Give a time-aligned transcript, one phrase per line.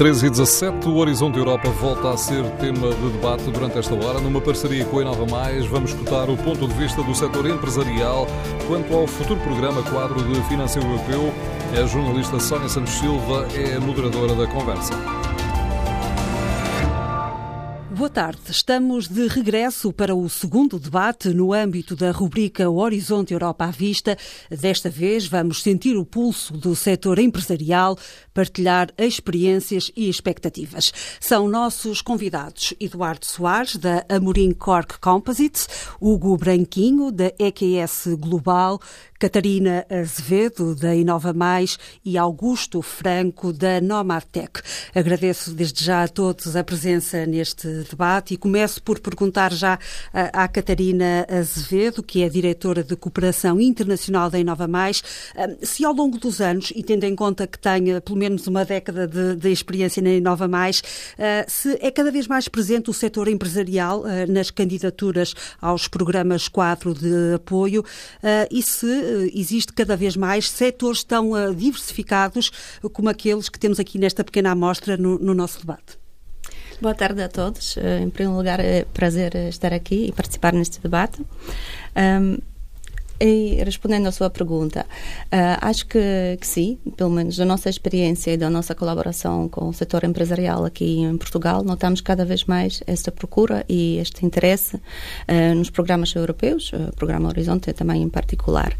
[0.00, 4.18] 13 e 17, o Horizonte Europa volta a ser tema de debate durante esta hora.
[4.18, 8.26] Numa parceria com a Inova Mais, vamos escutar o ponto de vista do setor empresarial
[8.66, 11.34] quanto ao futuro programa quadro de financiamento europeu.
[11.78, 15.19] A jornalista Sónia Santos Silva é a moderadora da conversa.
[18.00, 18.40] Boa tarde.
[18.48, 24.16] Estamos de regresso para o segundo debate no âmbito da rubrica Horizonte Europa à Vista.
[24.48, 27.98] Desta vez vamos sentir o pulso do setor empresarial,
[28.32, 30.94] partilhar experiências e expectativas.
[31.20, 35.68] São nossos convidados Eduardo Soares, da Amorim Cork Composites,
[36.00, 38.80] Hugo Branquinho, da EQS Global,
[39.20, 44.62] Catarina Azevedo, da Inova Mais e Augusto Franco, da Nomadtech.
[44.94, 49.78] Agradeço desde já a todos a presença neste debate e começo por perguntar já
[50.14, 55.02] à Catarina Azevedo, que é diretora de Cooperação Internacional da Inova Mais,
[55.60, 59.06] se ao longo dos anos, e tendo em conta que tenha pelo menos uma década
[59.06, 60.82] de, de experiência na Inova Mais,
[61.46, 67.34] se é cada vez mais presente o setor empresarial nas candidaturas aos programas quadro de
[67.34, 67.84] apoio
[68.50, 72.50] e se eh, existe cada vez mais setores tão eh, diversificados
[72.92, 75.98] como aqueles que temos aqui nesta pequena amostra no, no nosso debate.
[76.80, 77.76] Boa tarde a todos.
[77.76, 81.20] Eh, em primeiro lugar, é prazer estar aqui e participar neste debate.
[81.94, 82.38] Um,
[83.20, 84.86] e respondendo à sua pergunta,
[85.26, 89.68] uh, acho que, que, sim, pelo menos da nossa experiência e da nossa colaboração com
[89.68, 94.76] o setor empresarial aqui em Portugal, notamos cada vez mais esta procura e este interesse
[94.76, 98.74] uh, nos programas europeus, o programa Horizonte também em particular.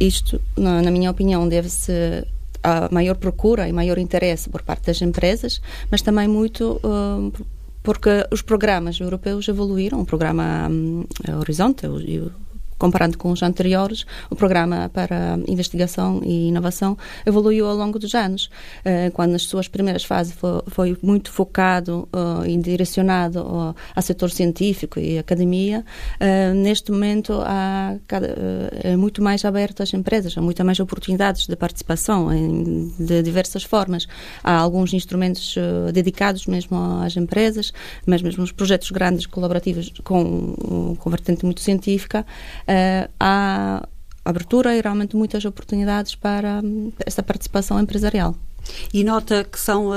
[0.00, 1.92] isto, na, na minha opinião, deve-se
[2.62, 7.32] a maior procura e maior interesse por parte das empresas, mas também muito uh,
[7.82, 10.00] porque os programas europeus evoluíram.
[10.00, 11.04] O programa um,
[11.38, 12.32] Horizonte e o
[12.84, 18.50] comparando com os anteriores, o programa para investigação e inovação evoluiu ao longo dos anos.
[18.84, 20.34] Uh, quando nas suas primeiras fases
[20.66, 25.82] foi, muito focado uh, e direcionado uh, ao setor científico e academia,
[26.54, 27.96] neste momento há
[28.82, 32.28] é muito mais aberto às empresas, há muitas mais oportunidades de participação
[32.98, 34.06] de diversas formas.
[34.42, 35.54] Há alguns instrumentos
[35.92, 37.72] dedicados mesmo às empresas,
[38.06, 42.26] mas mesmo os projetos grandes colaborativos com, com vertente muito científica,
[42.74, 43.88] uh, há
[44.24, 48.34] abertura e realmente muitas oportunidades para um, esta participação empresarial.
[48.92, 49.92] E nota que são, uh,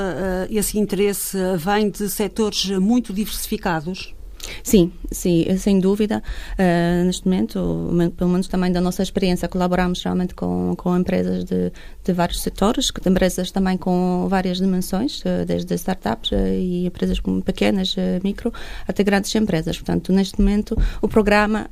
[0.50, 4.14] esse interesse vem de setores muito diversificados?
[4.63, 6.22] Sim, sim, sem dúvida.
[6.53, 11.72] Uh, neste momento, pelo menos também da nossa experiência, colaboramos realmente com, com empresas de,
[12.03, 17.96] de vários setores, empresas também com várias dimensões, uh, desde startups uh, e empresas pequenas,
[18.24, 18.53] micro,
[18.88, 19.78] até grandes empresas.
[19.78, 21.68] Portanto, neste momento, o programa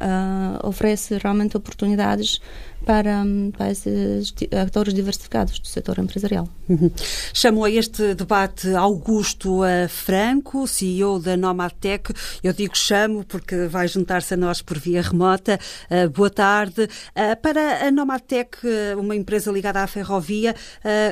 [0.63, 2.39] oferece realmente oportunidades
[2.85, 3.25] para,
[3.57, 6.47] para esses atores diversificados do setor empresarial.
[6.69, 6.91] Uhum.
[7.33, 12.13] Chamo a este debate Augusto Franco, CEO da Nomadtech.
[12.43, 15.59] Eu digo chamo porque vai juntar-se a nós por via remota.
[15.89, 16.83] Uh, boa tarde.
[16.83, 18.57] Uh, para a Nomadtech,
[18.97, 20.55] uma empresa ligada à ferrovia,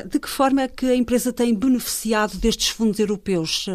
[0.08, 3.66] de que forma é que a empresa tem beneficiado destes fundos europeus?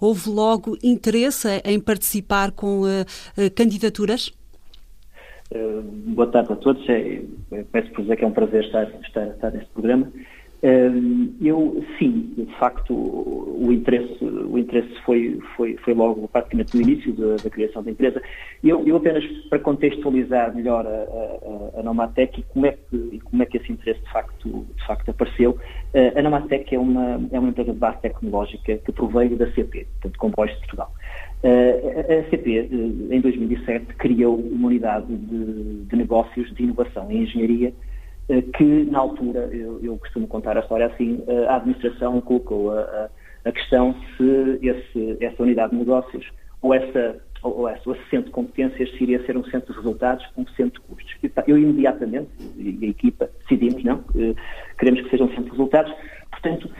[0.00, 2.82] houve logo interesse em participar com
[3.54, 4.32] candidaturas?
[5.54, 5.82] Uh,
[6.14, 6.88] boa tarde a todos.
[6.88, 7.22] É,
[7.70, 10.10] peço por dizer que é um prazer estar, estar, estar neste programa.
[10.62, 16.80] Uh, eu, sim, de facto, o interesse, o interesse foi, foi, foi logo praticamente no
[16.80, 18.22] início da, da criação da empresa.
[18.62, 23.42] Eu, eu, apenas para contextualizar melhor a, a, a Nomatec e como é que, como
[23.42, 27.38] é que esse interesse de facto, de facto apareceu, uh, a Nomatec é uma, é
[27.38, 30.92] uma empresa de base tecnológica que proveio da CP, portanto, Comboios de Portugal.
[31.42, 32.68] Uh, a CP,
[33.10, 37.74] em 2007, criou uma unidade de, de negócios de inovação e engenharia
[38.28, 43.10] uh, que, na altura, eu, eu, costumo contar a história assim, a administração colocou a,
[43.44, 46.24] a, questão se esse, essa unidade de negócios
[46.60, 49.80] ou essa ou, esse, ou esse centro de competências se iria ser um centro de
[49.80, 51.16] resultados ou um centro de custos.
[51.48, 54.04] Eu imediatamente, e a equipa, decidimos, não,
[54.78, 55.92] queremos que seja um centro de resultados,
[56.30, 56.70] portanto,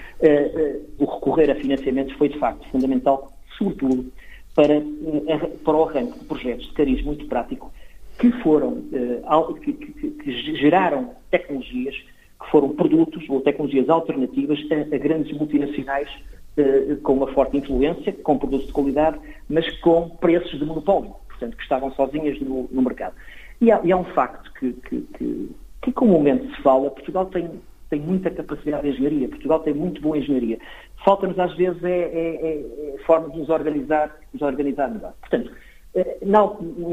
[1.00, 4.12] o recorrer a financiamentos foi de facto fundamental, sobretudo
[4.54, 7.72] para, eh, para o arranque de projetos de cariz muito prático
[8.18, 14.94] que foram, eh, que, que, que, geraram tecnologias, que foram produtos ou tecnologias alternativas a,
[14.94, 16.08] a grandes multinacionais
[16.56, 19.18] eh, com uma forte influência, com produtos de qualidade,
[19.48, 23.14] mas com preços de monopólio, portanto, que estavam sozinhas no, no mercado.
[23.60, 25.50] E há, e há, um facto que, que, que,
[25.80, 27.48] que comumente se fala, Portugal tem,
[27.92, 30.58] tem muita capacidade de engenharia, Portugal tem muito boa engenharia.
[31.04, 35.12] Falta-nos às vezes é, é, é, é forma de nos organizar, nos organizar melhor.
[35.20, 35.52] Portanto,
[35.94, 36.38] eh, na,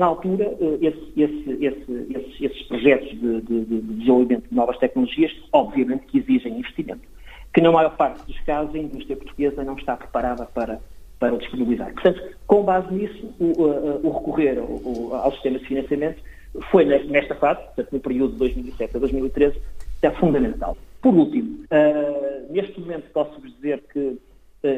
[0.06, 5.32] altura, eh, esse, esse, esse, esses, esses, projetos de, de, de, desenvolvimento de novas tecnologias,
[5.54, 7.08] obviamente que exigem investimento.
[7.54, 10.82] que na maior parte dos casos a indústria portuguesa não está preparada para,
[11.18, 11.94] para disponibilizar.
[11.94, 16.22] Portanto, com base nisso, o, o, o recorrer ao, ao, sistema de financiamento
[16.70, 19.62] foi nesta fase, portanto, no período de 2007 a 2013,
[20.02, 20.76] é fundamental.
[21.02, 24.20] Por último, uh, neste momento posso-vos dizer que uh,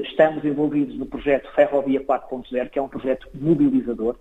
[0.04, 4.16] estamos envolvidos no projeto Ferrovia 4.0, que é um projeto mobilizador,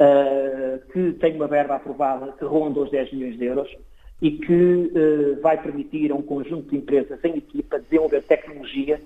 [0.00, 3.76] uh, que tem uma verba aprovada que ronda os 10 milhões de euros
[4.20, 4.90] e que
[5.42, 8.98] vai permitir a um conjunto de empresas em equipa desenvolver tecnologia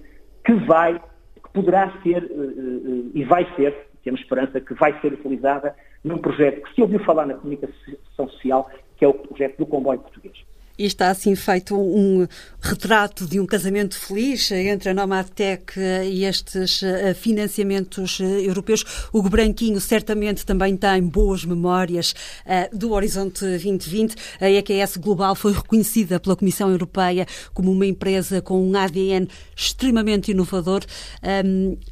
[0.45, 1.01] que vai,
[1.35, 2.31] que poderá ser
[3.13, 7.27] e vai ser, temos esperança que vai ser utilizada num projeto que se ouviu falar
[7.27, 10.45] na comunicação social, que é o projeto do comboio português
[10.81, 12.27] e está assim feito um
[12.59, 18.83] retrato de um casamento feliz entre a Nomadtec e estes eh, financiamentos eh, europeus.
[19.13, 22.15] Hugo Branquinho certamente também tem boas memórias
[22.47, 24.17] uh, do Horizonte 2020.
[24.41, 30.31] A EQS Global foi reconhecida pela Comissão Europeia como uma empresa com um ADN extremamente
[30.31, 30.81] inovador.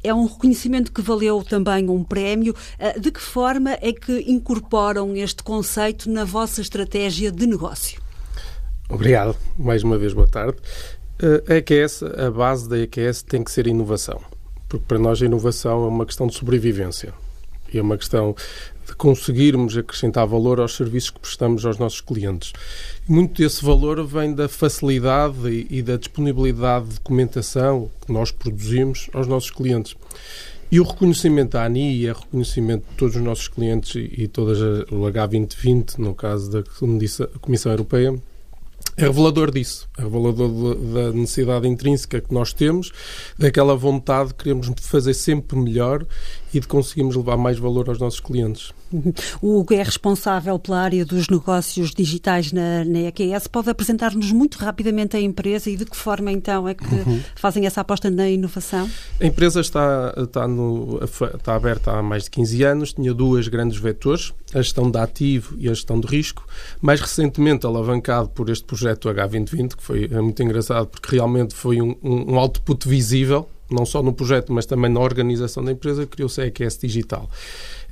[0.03, 2.55] É um reconhecimento que valeu também um prémio.
[2.99, 8.08] De que forma é que incorporam este conceito na vossa estratégia de negócio?
[8.89, 9.37] Obrigado.
[9.57, 10.57] Mais uma vez, boa tarde.
[11.47, 14.19] A EQS, a base da EQS tem que ser inovação.
[14.67, 17.13] Porque para nós a inovação é uma questão de sobrevivência.
[17.71, 18.35] E é uma questão
[18.87, 22.51] de conseguirmos acrescentar valor aos serviços que prestamos aos nossos clientes.
[23.07, 29.27] Muito desse valor vem da facilidade e, da disponibilidade de documentação que nós produzimos aos
[29.27, 29.95] nossos clientes.
[30.71, 34.27] E o reconhecimento da ANI e o reconhecimento de todos os nossos clientes e, e
[34.27, 34.59] todas
[34.91, 36.63] o H2020, no caso da
[37.39, 38.19] Comissão Europeia,
[38.99, 42.91] é revelador disso, é revelador da necessidade intrínseca que nós temos,
[43.37, 46.05] daquela vontade de queremos fazer sempre melhor
[46.53, 48.71] e de conseguirmos levar mais valor aos nossos clientes.
[49.41, 53.47] O Hugo é responsável pela área dos negócios digitais na, na EQS.
[53.47, 57.21] Pode apresentar-nos muito rapidamente a empresa e de que forma então é que uhum.
[57.35, 58.89] fazem essa aposta na inovação?
[59.19, 63.77] A empresa está, está, no, está aberta há mais de 15 anos, tinha duas grandes
[63.77, 66.45] vetores, a gestão de ativo e a gestão de risco.
[66.81, 71.81] Mais recentemente alavancado por este projeto H2020, que foi é muito engraçado porque realmente foi
[71.81, 76.41] um, um output visível não só no projeto, mas também na organização da empresa, criou-se
[76.41, 77.29] a EQS Digital.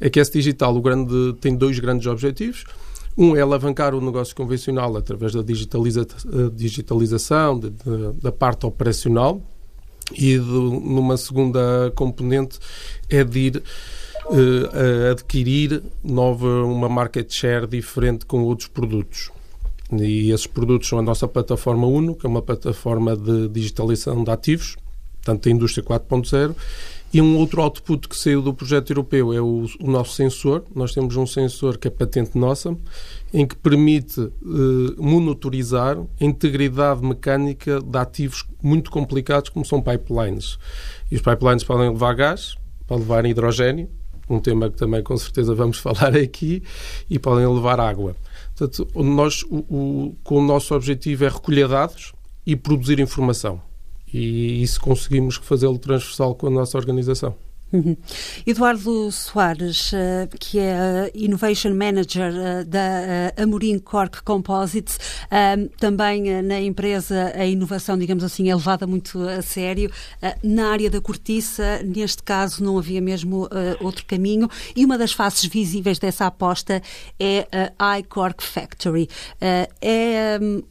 [0.01, 2.65] A EQS Digital o grande, tem dois grandes objetivos.
[3.17, 8.65] Um é alavancar o negócio convencional através da digitaliza, eh, digitalização, de, de, da parte
[8.65, 9.41] operacional,
[10.13, 12.59] e de, numa segunda componente
[13.09, 13.63] é de ir
[14.27, 19.31] uh, adquirir nova, uma market share diferente com outros produtos.
[19.91, 24.29] E esses produtos são a nossa plataforma UNO, que é uma plataforma de digitalização de
[24.29, 24.75] ativos,
[25.27, 26.55] portanto, a indústria 4.0.
[27.13, 30.63] E um outro output que saiu do projeto europeu é o, o, nosso sensor.
[30.75, 32.75] Nós temos um sensor que é patente nossa,
[33.33, 40.57] em que permite eh, monitorizar a integridade mecânica de ativos muito complicados, como são pipelines.
[41.09, 43.89] E os pipelines podem levar gás, podem levar hidrogênio,
[44.29, 46.61] um tema que também com certeza vamos falar aqui,
[47.09, 48.17] e podem levar água.
[48.53, 52.11] Portanto, nós, o, o, o nosso objetivo é recolher dados
[52.45, 53.61] e produzir informação
[54.13, 57.35] e isso conseguimos fazê-lo transversal com a nossa organização.
[57.71, 57.97] Uhum.
[58.45, 64.97] Eduardo Soares, uh, que é uh, Innovation Manager uh, da Amorim Cork Composites,
[65.77, 69.91] também na empresa a inovação, digamos assim, é levada muito a sério.
[70.41, 73.49] na área da cortiça, neste caso, não havia mesmo
[73.81, 76.81] outro caminho e uma das faces visíveis dessa aposta
[77.19, 77.47] é
[77.77, 79.09] a iCork Factory.
[79.81, 80.63] é um,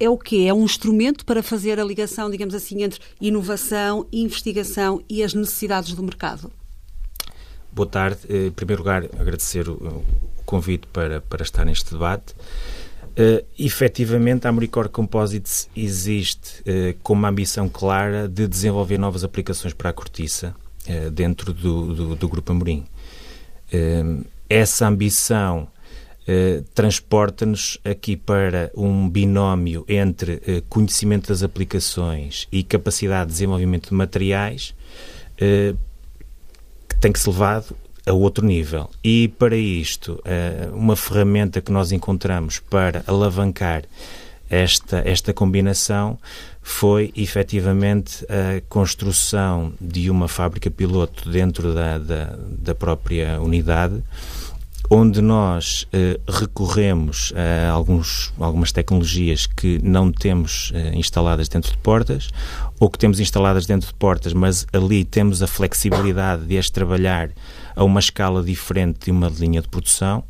[0.00, 0.46] é o quê?
[0.48, 5.94] É um instrumento para fazer a ligação, digamos assim, entre inovação, investigação e as necessidades
[5.94, 6.50] do mercado?
[7.72, 8.20] Boa tarde.
[8.28, 10.04] Eh, em primeiro lugar, agradecer o
[10.44, 12.34] convite para, para estar neste debate.
[13.18, 19.74] Uh, efetivamente, a Amoricor Composites existe uh, com uma ambição clara de desenvolver novas aplicações
[19.74, 20.54] para a cortiça
[20.88, 22.86] uh, dentro do, do, do, Grupo Amorim.
[23.72, 25.66] Uh, essa ambição
[26.28, 33.88] eh, transporta-nos aqui para um binómio entre eh, conhecimento das aplicações e capacidade de desenvolvimento
[33.88, 34.74] de materiais
[35.40, 35.74] eh,
[36.86, 37.74] que tem que ser levado
[38.06, 38.90] a outro nível.
[39.02, 43.84] E para isto, eh, uma ferramenta que nós encontramos para alavancar
[44.50, 46.18] esta, esta combinação
[46.62, 54.02] foi efetivamente a construção de uma fábrica piloto dentro da, da, da própria unidade
[54.90, 61.78] onde nós uh, recorremos a alguns, algumas tecnologias que não temos uh, instaladas dentro de
[61.78, 62.30] portas
[62.80, 67.30] ou que temos instaladas dentro de portas, mas ali temos a flexibilidade de as trabalhar
[67.76, 70.24] a uma escala diferente de uma linha de produção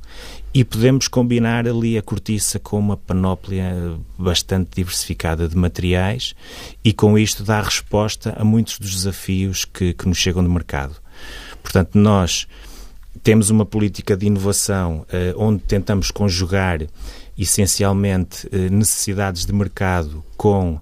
[0.52, 6.34] e podemos combinar ali a cortiça com uma panóplia bastante diversificada de materiais
[6.84, 10.96] e com isto dar resposta a muitos dos desafios que, que nos chegam do mercado.
[11.62, 12.46] Portanto, nós
[13.22, 16.80] temos uma política de inovação eh, onde tentamos conjugar
[17.36, 20.80] essencialmente eh, necessidades de mercado com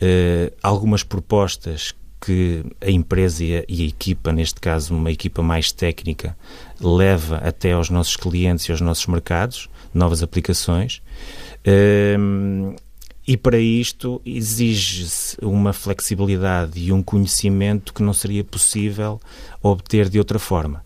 [0.00, 5.42] eh, algumas propostas que a empresa e a, e a, equipa, neste caso uma equipa
[5.42, 6.36] mais técnica,
[6.80, 11.00] leva até aos nossos clientes e aos nossos mercados, novas aplicações.
[12.18, 12.74] Um,
[13.26, 19.20] e para isto exige-se uma flexibilidade e um conhecimento que não seria possível
[19.62, 20.82] obter de outra forma.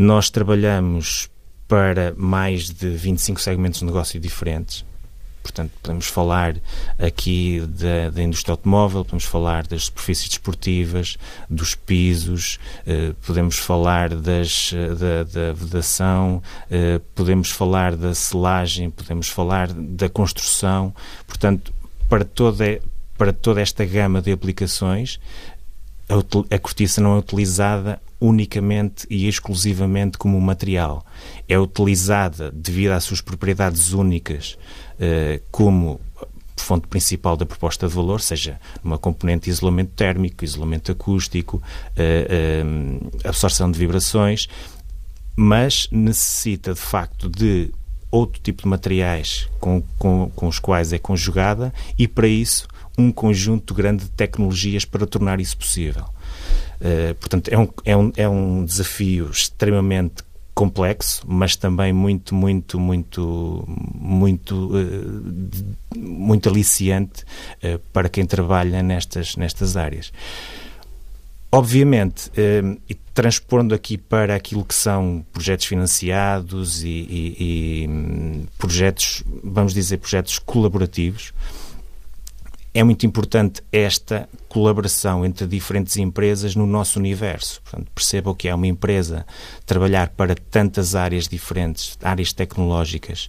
[0.00, 1.28] Nós trabalhamos
[1.68, 4.82] para mais de 25 segmentos de negócio diferentes
[5.42, 6.56] Portanto, podemos falar
[6.98, 11.16] aqui da, da, indústria automóvel, podemos falar das superfícies desportivas,
[11.48, 18.90] dos pisos, eh, podemos falar das, eh, da, da vedação, eh, podemos falar da selagem,
[18.90, 20.94] podemos falar da construção.
[21.26, 21.72] Portanto,
[22.08, 22.80] para toda,
[23.16, 25.18] para toda esta gama de aplicações,
[26.10, 31.04] a, a cortiça não é utilizada unicamente e exclusivamente como material.
[31.48, 34.58] É utilizada devido às suas propriedades únicas
[34.98, 36.00] eh, como
[36.56, 41.62] fonte principal da proposta de valor, seja uma componente de isolamento térmico, isolamento acústico,
[41.96, 44.46] eh, eh, absorção de vibrações,
[45.34, 47.72] mas necessita de facto de
[48.10, 52.68] outro tipo de materiais com, com, com os quais é conjugada e para isso
[52.98, 56.04] um conjunto grande de tecnologias para tornar isso possível.
[56.80, 60.22] Uh, portanto, é um, é, um, é um desafio extremamente
[60.54, 67.24] complexo, mas também muito, muito, muito, muito, uh, muito aliciante
[67.62, 70.12] uh, para quem trabalha nestas, nestas áreas.
[71.52, 72.30] Obviamente,
[72.88, 77.36] e transpondo aqui para aquilo que são projetos financiados e, e,
[77.84, 81.32] e hum, projetos, vamos dizer, projetos colaborativos,
[82.72, 87.60] é muito importante esta colaboração entre diferentes empresas no nosso universo.
[87.62, 89.26] Portanto, perceba o que é uma empresa
[89.66, 93.28] trabalhar para tantas áreas diferentes, áreas tecnológicas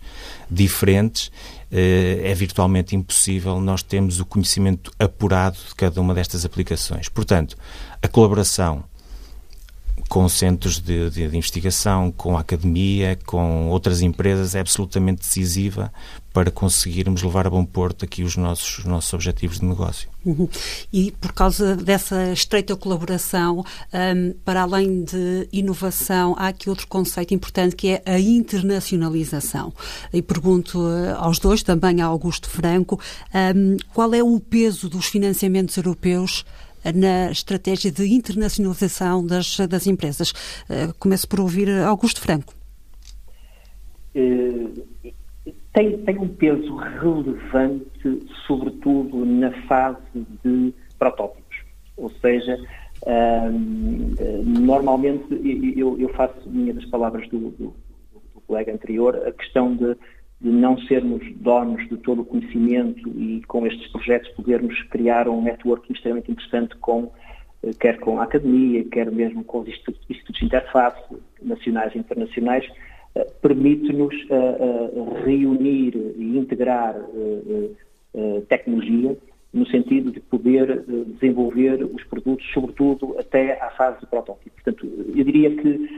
[0.50, 1.32] diferentes,
[1.72, 7.10] eh, é virtualmente impossível nós termos o conhecimento apurado de cada uma destas aplicações.
[7.10, 7.58] Portanto,
[8.02, 8.84] a colaboração
[10.10, 15.92] com centros de, de, de, investigação, com a academia, com outras empresas, é absolutamente decisiva
[16.34, 20.10] para conseguirmos levar a bom porto aqui os nossos, os nossos objetivos de negócio.
[20.26, 20.48] Uhum.
[20.92, 27.34] E por causa dessa estreita colaboração, um, para além de inovação, há aqui outro conceito
[27.34, 29.74] importante que é a internacionalização.
[30.14, 33.00] E pergunto uh, aos dois, também a Augusto Franco,
[33.56, 36.46] um, qual é o peso dos financiamentos europeus
[36.96, 40.34] na estratégia de internacionalização das, das empresas.
[40.70, 42.54] Eh, começo por ouvir Augusto Franco.
[44.16, 45.12] Eh,
[45.74, 50.00] tem, tem um peso relevante, sobretudo na fase
[50.44, 51.58] de protótipos.
[51.96, 52.58] Ou seja,
[53.06, 55.26] um, normalmente
[55.78, 57.74] eu, eu, faço minha das palavras do, do,
[58.34, 59.96] do colega anterior a questão de
[60.42, 65.42] de não sermos donos de todo o conhecimento e com estes projetos podermos criar um
[65.42, 67.12] networking extremamente interessante com
[67.64, 71.02] eh, quer com a academia, quer mesmo com os institutos de interface
[71.42, 72.68] nacionais e internacionais,
[73.16, 76.96] eh, permite-nos eh, reunir e integrar
[78.50, 79.18] tecnologia
[79.54, 84.52] no sentido de poder desenvolver os produtos, sobretudo até à fase de protótipo.
[84.56, 85.90] Portanto, eu diria que,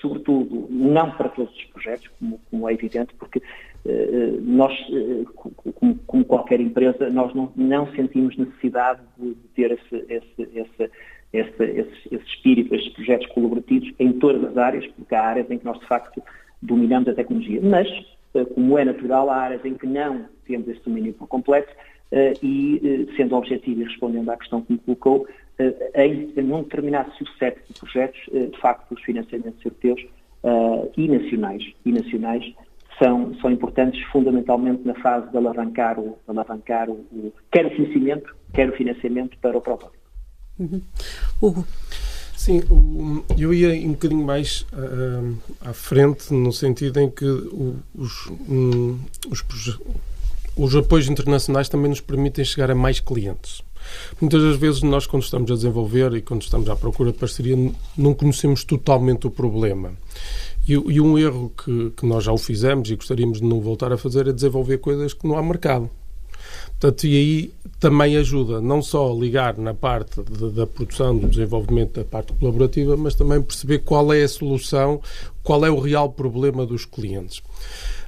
[0.00, 2.10] sobretudo, não para todos os projetos,
[2.50, 3.42] como, é evidente, porque
[4.42, 5.24] nós, eh,
[6.06, 10.90] como, qualquer empresa, nós não, não sentimos necessidade de ter esse, esse, esse,
[11.32, 15.58] esse, esse, esse espírito, estes projetos colaborativos em todas as áreas, porque há áreas em
[15.58, 16.22] que nós, de facto,
[16.60, 17.60] dominamos a tecnologia.
[17.60, 17.88] Mas,
[18.34, 21.72] eh, como é natural, há áreas em que não temos esse domínio por completo
[22.42, 25.26] e, sendo objetivo e respondendo à questão que me colocou,
[25.94, 30.04] em, num determinado subset de projetos, de facto, os financiamentos europeus
[30.94, 32.54] e nacionais, e nacionais
[33.02, 37.70] são, são importantes fundamentalmente na fase de alavancar o, de alavancar o, o quer o
[37.74, 40.02] conhecimento, quer o financiamento para o protótipo.
[40.58, 40.80] Uhum.
[41.40, 41.66] Hugo.
[42.36, 42.60] Sim,
[43.38, 48.98] eu ia um bocadinho mais uh, à frente, no sentido em que os, um,
[49.30, 49.44] os,
[50.56, 53.62] os apoios internacionais também nos permitem chegar a mais clientes.
[54.20, 57.56] Muitas das vezes nós, quando estamos a desenvolver e quando estamos à procura de parceria,
[57.96, 59.92] não conhecemos totalmente o problema.
[60.66, 63.92] E, e um erro que, que nós já o fizemos e gostaríamos de não voltar
[63.92, 65.90] a fazer é desenvolver coisas que não há mercado.
[66.82, 72.00] Portanto, e aí também ajuda não só ligar na parte de, da produção, do desenvolvimento
[72.00, 75.00] da parte colaborativa, mas também perceber qual é a solução,
[75.42, 77.42] qual é o real problema dos clientes.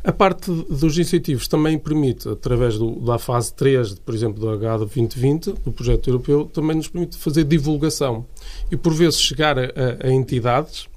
[0.02, 4.78] A parte dos incentivos também permite, através do, da fase 3, por exemplo, do H
[4.78, 8.26] 2020, do projeto europeu, também nos permite fazer divulgação
[8.70, 9.70] e, por vezes, chegar a,
[10.02, 10.88] a entidades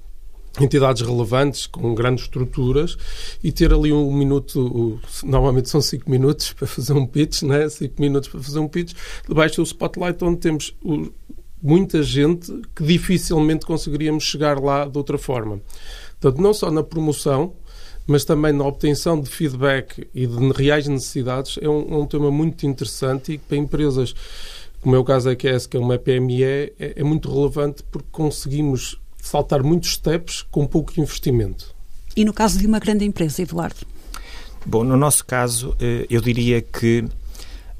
[0.59, 2.97] entidades relevantes com grandes estruturas
[3.43, 7.69] e ter ali um minuto, normalmente são cinco minutos para fazer um pitch, né?
[7.69, 8.93] cinco minutos para fazer um pitch,
[9.27, 10.75] debaixo do spotlight onde temos
[11.61, 15.59] muita gente que dificilmente conseguiríamos chegar lá de outra forma.
[16.19, 17.53] Portanto, não só na promoção,
[18.05, 22.31] mas também na obtenção de feedback e de reais necessidades, é um, é um tema
[22.31, 24.15] muito interessante e que para empresas,
[24.81, 28.07] como é o caso da EQS, que é uma PME, é, é muito relevante porque
[28.11, 31.75] conseguimos saltar muitos steps com pouco investimento.
[32.15, 33.85] E no caso de uma grande empresa, Eduardo?
[34.65, 37.05] Bom, no nosso caso, eh, eu diria que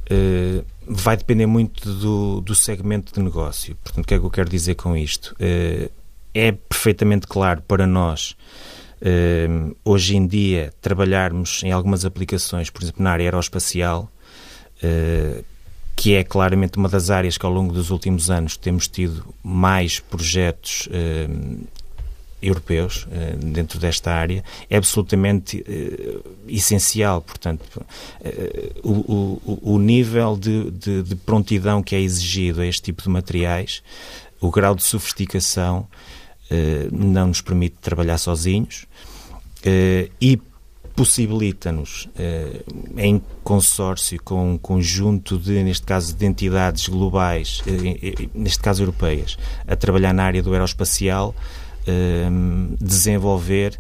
[0.10, 3.76] eh, vai depender muito do, do segmento de negócio.
[3.84, 5.36] Portanto, o que é que eu quero dizer com isto?
[5.40, 5.90] Eh,
[6.34, 8.36] é perfeitamente claro para nós,
[9.84, 14.12] hoje em dia, trabalharmos em algumas aplicações, por exemplo, na área aeroespacial,
[15.98, 20.00] que é claramente uma das áreas que ao longo dos últimos anos temos tido mais
[20.00, 21.28] projetos eh,
[22.40, 27.20] europeus eh, dentro desta área, é absolutamente eh, essencial.
[27.24, 27.84] Portanto,
[28.24, 33.02] eh, o, o, o, nível de, de, de, prontidão que é exigido a este tipo
[33.02, 33.82] de materiais,
[34.40, 35.88] o grau de sofisticação,
[36.52, 38.86] eh, não nos permite trabalhar sozinhos.
[39.66, 40.40] Eh, e
[40.98, 42.64] possibilita-nos, eh,
[42.98, 49.38] em consórcio com um conjunto de, neste caso, de entidades globais, eh, neste caso europeias,
[49.68, 51.36] a trabalhar na área do aeroespacial,
[51.86, 52.28] eh,
[52.82, 53.80] desenvolver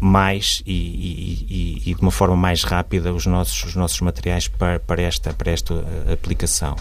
[0.00, 4.80] mais e, e, e, de uma forma mais rápida os nossos, os nossos materiais para,
[4.80, 6.76] para, esta, para esta aplicação.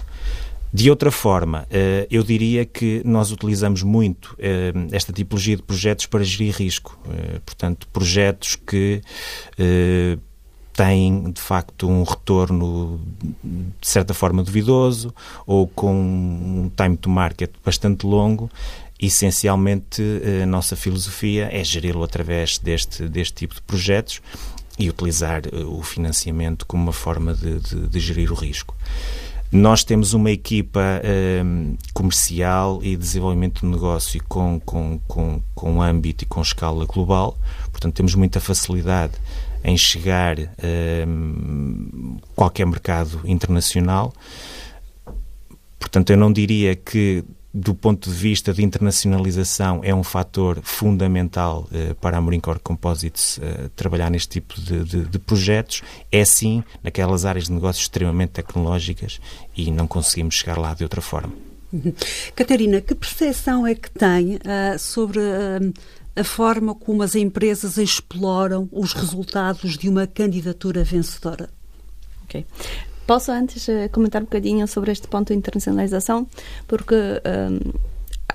[0.78, 6.06] De outra forma, eh, eu diria que nós utilizamos muito eh, esta tipologia de projetos
[6.06, 7.00] para gerir risco.
[7.10, 9.02] Eh, portanto, projetos que
[10.74, 13.02] têm, de facto, um retorno
[13.44, 15.12] de certa forma duvidoso
[15.48, 18.48] ou com um time to market bastante longo.
[19.02, 20.04] Essencialmente,
[20.44, 24.22] a nossa filosofia é geri-lo através deste, deste tipo de projetos
[24.78, 28.76] e utilizar o financiamento como uma forma de, de, de gerir o risco.
[29.52, 31.02] Nós temos uma equipa
[31.44, 37.38] um, comercial e desenvolvimento de negócio com, com, com, com âmbito e com escala global,
[37.72, 39.14] portanto, temos muita facilidade
[39.64, 44.14] em chegar a um, qualquer mercado internacional.
[45.80, 51.68] Portanto, eu não diria que do ponto de vista de internacionalização, é um fator fundamental
[51.72, 55.82] uh, para a Morincore Composites uh, trabalhar neste tipo de, de, de, projetos.
[56.12, 59.20] É sim naquelas áreas de negócios extremamente tecnológicas
[59.56, 61.34] e não conseguimos chegar lá de outra forma.
[61.72, 61.94] Uhum.
[62.36, 65.20] Catarina, que percepção é que tem uh, sobre
[66.16, 71.50] a forma como as empresas exploram os resultados de uma candidatura vencedora?
[72.24, 72.46] Ok.
[73.08, 76.28] Posso antes uh, comentar um bocadinho sobre este ponto de internacionalização,
[76.68, 77.72] porque um,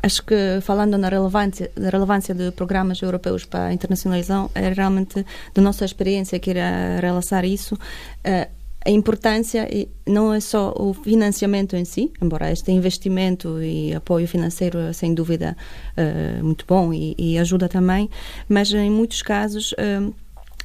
[0.02, 5.26] acho que falando na relevância, da relevância de programas europeus para a internacionalização, é realmente
[5.54, 7.74] da nossa experiência que irá relaçar isso.
[7.74, 9.68] Uh, a importância
[10.06, 15.14] não é só o financiamento em si, embora este investimento e apoio financeiro é sem
[15.14, 15.56] dúvida
[15.96, 18.10] uh, muito bom e, e, ajuda também,
[18.48, 20.12] mas em muitos casos uh,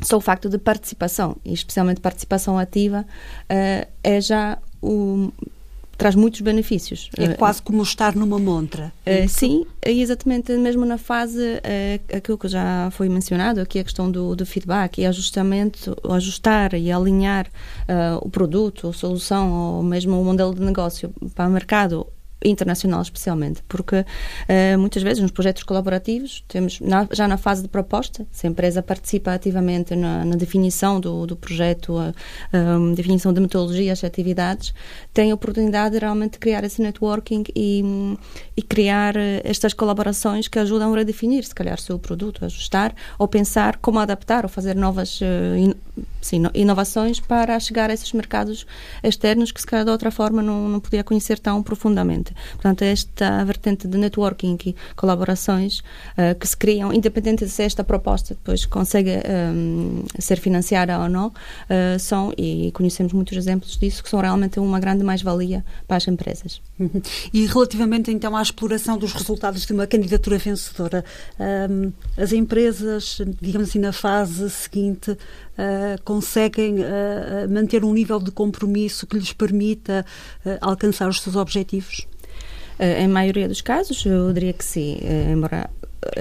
[0.01, 5.31] só o facto de participação, e especialmente participação ativa, uh, é já o
[5.97, 7.09] traz muitos benefícios.
[7.17, 8.93] É quase como estar numa montra.
[9.05, 13.83] Uh, sim, é exatamente mesmo na fase uh, aquilo que já foi mencionado, aqui a
[13.83, 19.83] questão do, do feedback e ajustamento, ajustar e alinhar uh, o produto, a solução ou
[19.83, 22.05] mesmo o modelo de negócio para o mercado
[22.43, 27.67] internacional especialmente, porque uh, muitas vezes nos projetos colaborativos temos na, já na fase de
[27.67, 32.13] proposta, se a empresa participa ativamente na, na definição do, do projeto, a,
[32.53, 34.73] a, definição de metodologias e atividades,
[35.13, 37.83] tem a oportunidade de realmente criar esse networking e,
[38.55, 42.93] e criar eh, estas colaborações que ajudam a redefinir, se calhar, o seu produto, ajustar
[43.17, 45.73] ou pensar como adaptar ou fazer novas uh, in,
[46.21, 48.65] sim, inovações para chegar a esses mercados
[49.03, 52.26] externos que se calhar de outra forma não, não podia conhecer tão profundamente.
[52.27, 52.33] Realmente.
[52.53, 57.83] Portanto, esta vertente de networking e colaborações uh, que se criam, independente de se esta
[57.83, 59.11] proposta depois consegue
[59.53, 64.59] um, ser financiada ou não, uh, são, e conhecemos muitos exemplos disso, que são realmente
[64.59, 66.61] uma grande mais-valia para as empresas.
[66.79, 67.01] Uhum.
[67.33, 71.03] E relativamente então à exploração dos resultados de uma candidatura vencedora,
[71.39, 75.17] um, as empresas, digamos assim, na fase seguinte, uh,
[76.03, 76.77] conseguem
[77.49, 80.05] manter um nível de compromisso que lhes permita
[80.61, 82.07] alcançar os seus objetivos?
[82.79, 84.99] Em maioria dos casos, eu diria que sim,
[85.31, 85.69] embora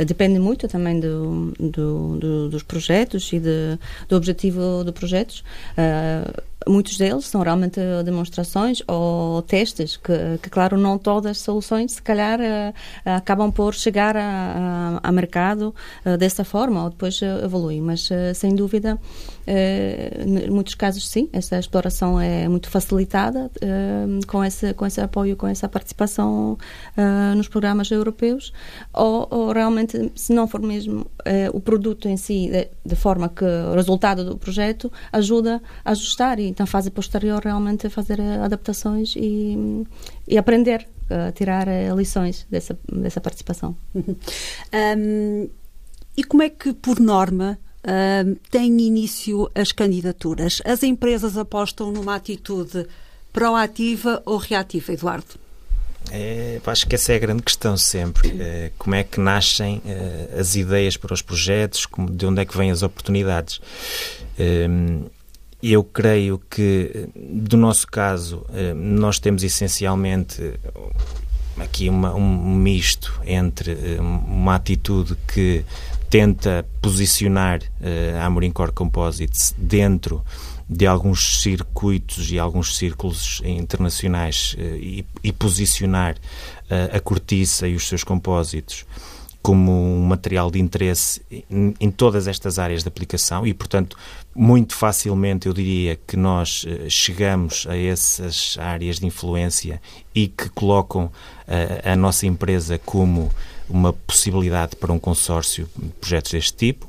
[0.07, 5.45] depende muito também do, do, do, dos projetos e de, do objetivo dos projetos.
[5.73, 11.93] Uh, muitos deles são realmente demonstrações ou testes que, que claro, não todas as soluções,
[11.93, 17.21] se calhar, uh, acabam por chegar a, a, a mercado uh, dessa forma ou depois
[17.23, 17.81] evoluem.
[17.81, 18.99] Mas, sem dúvida,
[19.47, 23.51] em muitos casos, sim, essa exploração é muito facilitada
[24.27, 26.59] com, esse, com esse apoio, com essa participação
[27.37, 28.53] nos programas europeus
[28.93, 33.29] ou, ou realmente, se não for mesmo eh, o produto em si, de, de, forma
[33.29, 38.39] que o resultado do projeto ajuda a ajustar e, então, fase posterior, realmente fazer eh,
[38.39, 39.85] adaptações e,
[40.27, 43.77] e aprender a tirar eh, lições dessa, dessa participação.
[44.99, 45.49] Um,
[46.17, 50.63] e como é que, por norma, um, têm início as candidaturas?
[50.65, 52.87] As empresas apostam numa atitude
[53.33, 55.39] proativa ou reativa, Eduardo?
[56.11, 58.41] É, acho que essa é a grande questão sempre.
[58.41, 62.45] É, como é que nascem é, as ideias para os projetos, como, de onde é
[62.45, 63.61] que vêm as oportunidades.
[65.63, 70.55] Eu creio que, do nosso caso, é, nós temos essencialmente
[71.59, 75.65] aqui uma, um misto entre uma atitude que
[76.11, 77.61] tenta posicionar
[78.21, 80.23] a Amorim Core Composites dentro
[80.69, 86.17] de alguns circuitos e alguns círculos internacionais eh, e, e posicionar
[86.69, 88.85] eh, a cortiça e os seus compósitos
[89.47, 93.97] como um material de interesse em, em, todas estas áreas de aplicação e, portanto,
[94.35, 99.81] muito facilmente eu diria que nós uh, chegamos a essas áreas de influência
[100.13, 101.13] e que colocam uh,
[101.93, 103.31] a nossa empresa como
[103.69, 106.89] uma possibilidade para um consórcio de projetos deste tipo.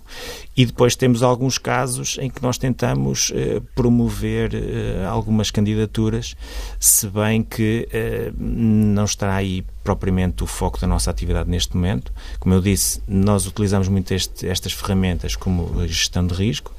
[0.55, 6.35] E depois temos alguns casos em que nós tentamos eh, promover eh, algumas candidaturas,
[6.79, 12.11] se bem que eh, não está aí propriamente o foco da nossa atividade neste momento.
[12.39, 16.73] Como eu disse, nós utilizamos muito este, estas ferramentas como gestão de risco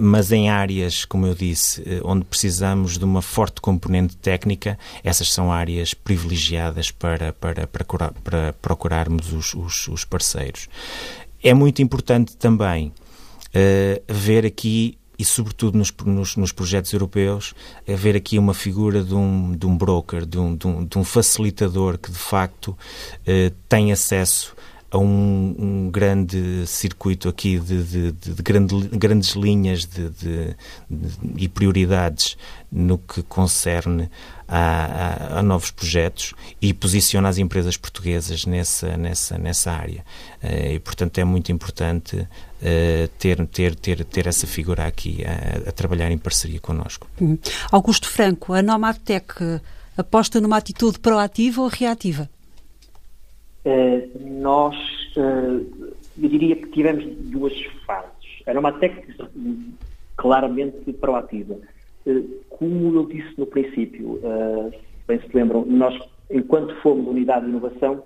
[0.00, 5.32] mas em áreas, como eu disse, eh, onde precisamos de uma forte componente técnica, essas
[5.32, 10.68] são áreas privilegiadas para, para, para, para procurarmos os, os, os, parceiros.
[11.42, 17.54] É muito importante também uh, ver aqui e sobretudo nos, nos, nos, projetos europeus,
[17.88, 21.04] haver aqui uma figura de um, de um broker, de um, de um, de um
[21.04, 22.76] facilitador que de facto
[23.26, 24.56] eh, tem acesso
[24.94, 30.54] a um, um, grande circuito aqui de, de, de grande, grandes linhas de,
[31.36, 32.36] e prioridades
[32.70, 34.08] no que concerne
[34.46, 34.58] a,
[35.36, 40.04] a, a, novos projetos e posiciona as empresas portuguesas nessa, nessa, nessa área.
[40.40, 45.70] Uh, e, portanto, é muito importante uh, ter, ter, ter, ter essa figura aqui a,
[45.70, 47.08] a trabalhar em parceria connosco.
[47.20, 47.36] Uhum.
[47.72, 49.60] Augusto Franco, a Nomadtech
[49.96, 52.28] aposta numa atitude proativa ou reativa?
[53.64, 54.76] Eh, nós,
[55.16, 57.54] uh, eu diria que tivemos duas
[57.86, 58.42] fases.
[58.44, 59.30] Era uma técnica
[60.16, 61.56] claramente proativa.
[62.06, 64.20] Uh, como eu disse no princípio,
[65.08, 65.98] bem se lembram, nós,
[66.30, 68.02] enquanto fomos unidade de inovação,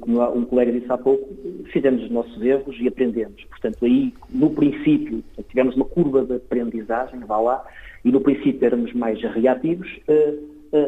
[0.00, 1.28] como um colega disse há pouco,
[1.72, 3.42] fizemos os nossos erros e aprendemos.
[3.44, 7.64] Portanto, aí, no princípio, tivemos uma curva de aprendizagem, vá lá,
[8.04, 9.88] e no princípio éramos mais reativos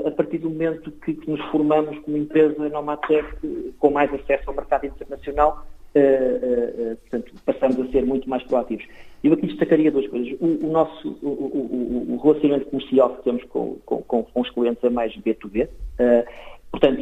[0.07, 4.55] a partir do momento que, que nos formamos como empresa Nomatec com mais acesso ao
[4.55, 8.85] mercado internacional, uh, uh, portanto, passamos a ser muito mais proativos.
[9.23, 10.37] Eu aqui destacaria duas coisas.
[10.41, 14.83] O, o nosso o, o, o, relacionamento comercial que temos com, com, com, os clientes
[14.83, 15.69] é mais B2B, uh,
[16.71, 17.01] portanto,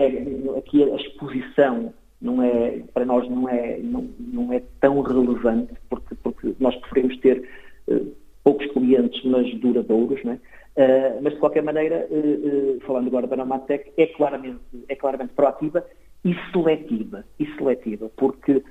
[0.00, 5.72] é, aqui a exposição não é, para nós não é, não, não é tão relevante,
[5.88, 7.42] porque, porque nós preferimos ter
[8.44, 10.38] poucos clientes, mas duradouros, não é?
[10.74, 15.34] Uh, mas, de qualquer maneira, uh, uh, falando agora da Nomadtech, é claramente, é claramente
[15.34, 15.84] proativa
[16.24, 18.62] e seletiva, e seletiva porque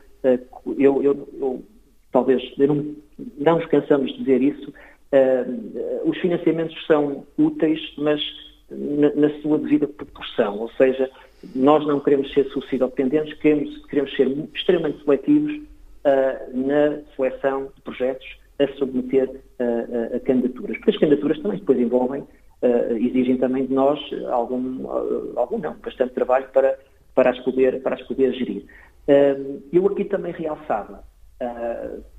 [0.78, 1.64] eu, eu, eu,
[2.12, 2.96] talvez, eu não,
[3.38, 4.74] não nos cansamos de dizer isso,
[6.06, 8.22] os financiamentos são úteis, mas
[8.70, 11.10] na, na, sua devida proporção, ou seja,
[11.54, 15.62] nós não queremos ser suicidodependentes, queremos, queremos ser extremamente seletivos
[16.54, 20.78] na seleção de projetos a submeter a, a, a, candidaturas.
[20.78, 22.26] Porque as candidaturas também depois envolvem
[22.62, 26.78] uh, exigem também de nós algum, uh, algum não, bastante trabalho para,
[27.14, 28.64] para, as, poder, para as poder gerir.
[29.08, 31.04] Uh, eu aqui também realçava,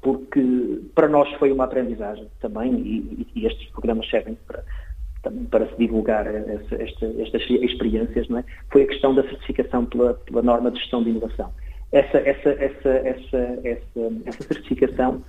[0.01, 4.65] porque para nós foi uma aprendizagem também, e, e estes programas servem para,
[5.23, 8.45] também para se divulgar essa, esta, estas experiências, não é?
[8.73, 11.53] foi a questão da certificação pela, pela norma de gestão de inovação.
[11.93, 15.23] Essa, essa, essa, essa, essa, essa certificação,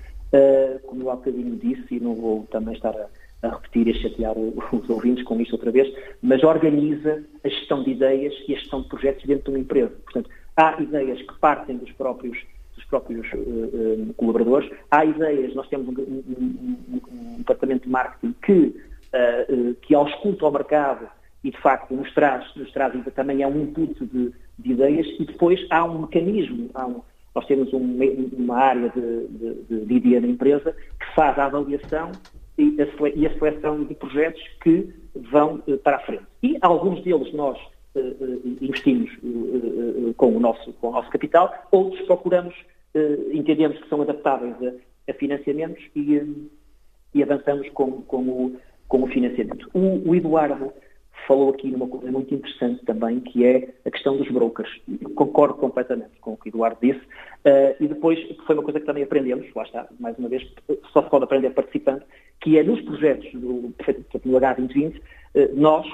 [0.88, 3.08] como eu há bocadinho disse, e não vou também estar a
[3.43, 4.36] a repetir e a chatear
[4.72, 8.82] os ouvintes com isto outra vez, mas organiza a gestão de ideias e a gestão
[8.82, 9.93] de projetos dentro de uma empresa.
[10.04, 12.38] Portanto, há ideias que partem dos próprios,
[12.76, 17.89] dos próprios uh, uh, colaboradores, há ideias, nós temos um, um, um, um departamento de
[17.89, 21.08] marketing que, uh, que ausculta ao mercado
[21.43, 25.26] e, de facto, nos traz, nos traz também é um input de, de ideias e
[25.26, 27.02] depois há um mecanismo, há um,
[27.36, 28.00] nós temos um,
[28.34, 32.12] uma área de, de, de, empresa que faz a avaliação
[32.58, 34.93] e a seleção de projetos que
[35.32, 36.24] vão eh, para a frente.
[36.43, 37.58] E alguns deles nós
[37.96, 42.54] uh, investimos uh, com, o nosso, com o nosso capital, outros procuramos,
[43.32, 46.22] entendemos que são adaptáveis a, a financiamentos e,
[47.15, 48.56] e, avançamos com, com, o,
[48.88, 49.67] com o financiamento.
[49.74, 50.72] O, o Eduardo
[51.28, 54.70] falou aqui numa coisa muito interessante também, que é a questão dos brokers.
[55.02, 57.00] Eu concordo completamente com o que o Eduardo disse.
[57.00, 60.48] Uh, e depois, foi uma coisa que também aprendemos, lá está, mais uma vez,
[60.92, 62.04] só se pode aprender participando,
[62.42, 65.02] que é nos projetos do, do H2020, uh,
[65.54, 65.86] nós,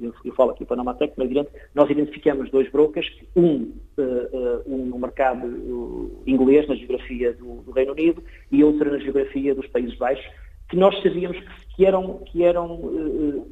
[0.00, 4.62] eu, eu, falo aqui para a Nomatec, mas evidente, nós identificamos dois brokers, um, uh,
[4.66, 9.66] um no mercado inglês, na geografia do, do Reino Unido, e outro na geografia dos
[9.66, 10.24] Países Baixos,
[10.68, 11.46] que nós sabíamos que
[11.80, 12.78] eram, que eram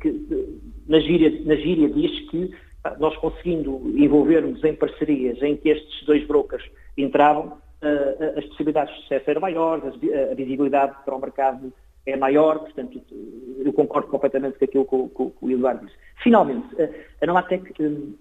[0.00, 2.50] que, na, gíria, na gíria diz que
[2.98, 6.64] nós conseguindo envolvermos em parcerias em que estes dois brokers
[6.96, 7.58] entravam,
[8.36, 9.84] as possibilidades de sucesso eram maiores,
[10.30, 11.72] a visibilidade para o mercado
[12.06, 13.00] é maior, portanto,
[13.64, 15.98] eu concordo completamente com aquilo que, que, que o Eduardo disse.
[16.22, 16.66] Finalmente,
[17.20, 18.14] a Novatec hum,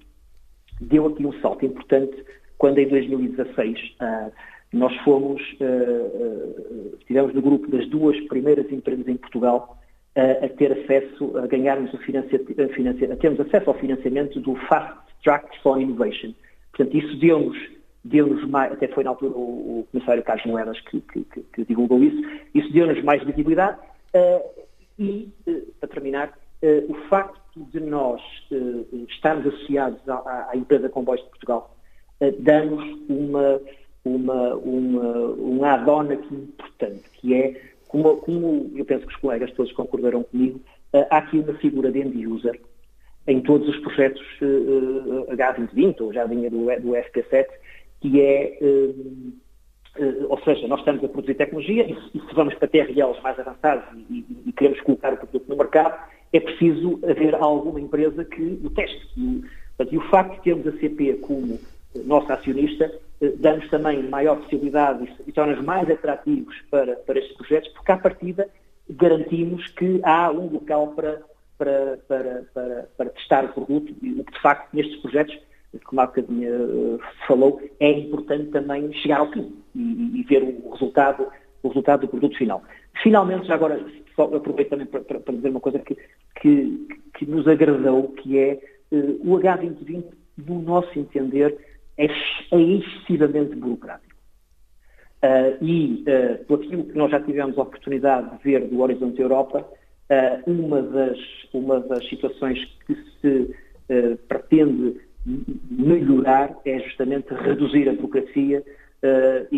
[0.81, 2.25] deu aqui um salto importante
[2.57, 3.95] quando em 2016
[4.73, 5.41] nós fomos,
[6.99, 9.78] estivemos no grupo das duas primeiras empresas em Portugal
[10.19, 14.97] uh, a ter acesso, a ganharmos o financiamento, a termos acesso ao financiamento do Fast
[15.23, 16.33] Track for Innovation.
[16.71, 17.57] Portanto, isso deu-nos,
[18.03, 21.65] deu-nos mais, até foi na altura o, o comissário Carlos Moedas que, que, que, que
[21.65, 22.21] divulgou isso,
[22.53, 23.77] isso deu-nos mais visibilidade
[24.97, 25.29] e,
[25.79, 26.37] para terminar,
[26.87, 28.21] o facto de nós
[29.09, 31.75] estarmos associados à, à empresa Comboios de Portugal
[32.39, 33.59] dá-nos uma
[34.03, 39.51] uma, uma, um add-on aqui importante, que é, como, como, eu penso que os colegas
[39.53, 40.61] todos concordarão comigo,
[40.93, 42.57] uh, há aqui uma figura de end-user
[43.27, 47.47] em todos os projetos uh, uh, H2020, ou já vinha do, do FP7,
[47.99, 48.57] que é,
[50.29, 54.25] ou seja, nós estamos a produzir tecnologia e, se vamos para TRLs mais avançados e,
[54.45, 55.99] e, queremos colocar o produto no mercado,
[56.31, 59.05] é preciso haver alguma empresa que o teste.
[59.17, 59.43] E,
[59.91, 61.59] e o facto de termos a CP como
[62.05, 62.89] nossa acionista
[63.21, 67.97] eh, dá-nos também maior possibilidade e torna-nos mais atrativos para, para estes projetos, porque à
[67.97, 68.49] partida
[68.89, 71.21] garantimos que há um local para,
[71.57, 75.37] para, para, para, para testar o produto, e que de facto nestes projetos,
[75.83, 80.71] como a Academia eh, falou, é importante também chegar ao fim e, e ver o
[80.71, 81.27] resultado,
[81.61, 82.63] o resultado do produto final.
[83.03, 83.85] Finalmente, já agora,
[84.17, 85.95] aproveito também para, para dizer uma coisa que,
[86.41, 88.59] que, que nos agradou, que é
[88.91, 90.05] uh, o H2020,
[90.37, 91.57] no nosso entender,
[91.99, 94.15] é, é excessivamente burocrático.
[95.21, 99.21] Uh, e, uh, por aquilo que nós já tivemos a oportunidade de ver do Horizonte
[99.21, 101.19] Europa, uh, uma, das,
[101.53, 102.57] uma das situações
[102.87, 103.55] que se
[103.89, 105.01] uh, pretende
[105.69, 108.63] melhorar é justamente reduzir a burocracia
[109.51, 109.57] e,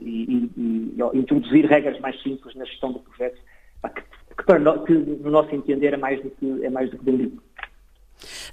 [0.00, 3.36] e, e, e, introduzir regras mais simples na gestão do projeto,
[3.94, 4.02] que,
[4.44, 7.32] que, que no nosso entender é mais do que, é mais do que bem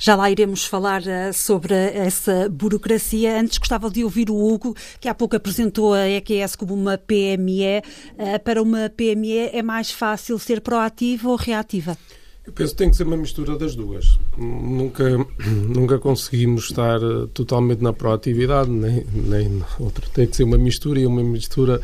[0.04, 3.40] já lá iremos falar uh, sobre essa burocracia.
[3.40, 7.80] Antes gostava de ouvir o Hugo, que há pouco apresentou a EQS como uma PME.
[8.12, 11.98] Uh, para uma PME é mais fácil ser proativa ou reativa?
[12.46, 14.20] Eu penso que tem que ser uma mistura das duas.
[14.38, 15.06] Nunca,
[15.74, 20.06] nunca conseguimos estar eh, totalmente na proatividade, nem, nem outra.
[20.14, 21.80] Tem que ser uma mistura e uma mistura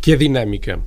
[0.00, 0.80] que é dinâmica.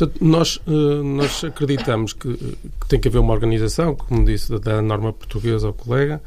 [0.00, 4.80] Portanto, nós, eh, nós acreditamos que, que, tem que haver uma organização, como disse da
[4.80, 6.22] norma portuguesa ao colega,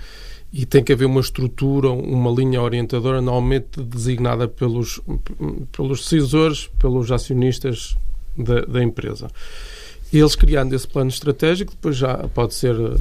[0.51, 5.01] e tem que haver uma estrutura, uma linha orientadora, normalmente designada pelos,
[5.75, 7.97] pelos decisores, pelos acionistas
[8.37, 9.27] da, da empresa.
[10.13, 12.95] Eles criando esse plano estratégico, depois já pode ser eh,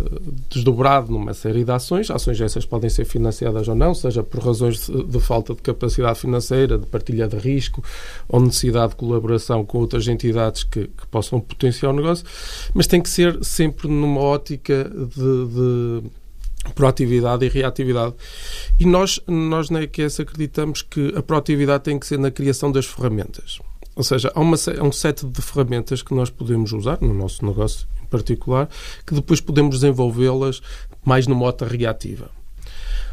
[0.48, 2.10] desdobrado numa série de ações.
[2.10, 6.78] Ações essas podem ser financiadas ou não, seja por razões de, falta de capacidade financeira,
[6.78, 7.84] de partilha de risco
[8.26, 12.24] ou necessidade de colaboração com outras entidades que, que possam potenciar o negócio,
[12.72, 16.10] mas tem que ser sempre numa ótica de, de
[16.74, 18.14] proatividade e reatividade.
[18.80, 22.86] E nós, nós na EQS acreditamos que a proatividade tem que ser na criação das
[22.86, 23.58] ferramentas.
[23.94, 27.86] Ou seja, há, uma, um set de ferramentas que nós podemos usar no nosso negócio
[28.02, 28.68] em particular,
[29.06, 30.60] que depois podemos desenvolvê-las
[31.04, 32.30] mais numa mota reativa.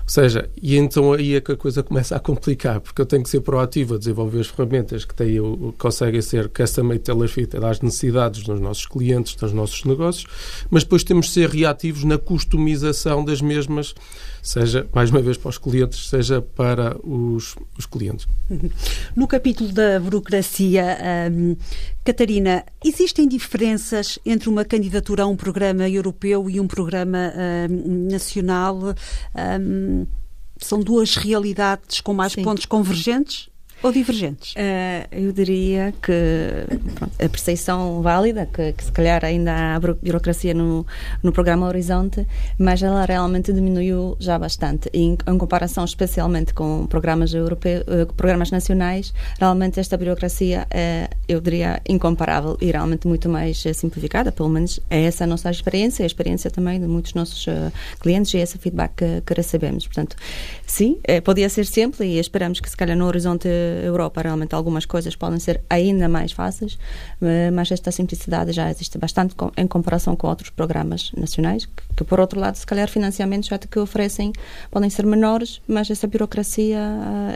[0.10, 3.30] Seja, e então aí é que a coisa começa a complicar, porque eu tenho que
[3.30, 5.38] ser proativo a desenvolver as ferramentas que têm,
[5.78, 10.26] conseguem ser custom-made tailor-fit às necessidades dos nossos clientes, dos nossos negócios,
[10.68, 13.94] mas depois temos de ser reativos na customização das mesmas,
[14.42, 18.28] seja, mais uma vez, para os clientes, seja para os, os clientes.
[19.16, 20.98] No capítulo da burocracia,
[21.32, 21.56] hum,
[22.10, 27.32] Catarina, existem diferenças entre uma candidatura a um programa europeu e um programa
[27.70, 28.96] hum, nacional?
[29.62, 30.08] Hum,
[30.58, 32.42] são duas realidades com mais Sim.
[32.42, 33.49] pontos convergentes?
[33.82, 34.54] Ou divergentes?
[34.54, 36.12] Uh, eu diria que
[36.96, 40.86] pronto, a percepção válida, que, que, se calhar ainda há burocracia no,
[41.24, 44.90] no programa Horizonte, mas ela realmente diminuiu já bastante.
[44.94, 51.10] E em, em comparação especialmente com programas europeus, uh, programas nacionais, realmente esta burocracia é,
[51.28, 55.50] eu diria, incomparável e realmente muito mais uh, simplificada, pelo menos é essa a nossa
[55.50, 57.46] experiência, a experiência também de muitos nossos
[58.00, 59.86] clientes e esse feedback que, que recebemos.
[59.86, 60.16] Portanto,
[60.66, 63.48] sim, podia ser simples e esperamos que se calhar no Horizonte
[63.84, 66.78] Europa realmente algumas coisas podem ser ainda mais fáceis,
[67.22, 72.04] eh, mas esta simplicidade já existe bastante em comparação com outros programas nacionais, que, que
[72.04, 74.32] por outro lado, se calhar financiamentos já que oferecem
[74.72, 76.80] podem ser menores, mas essa burocracia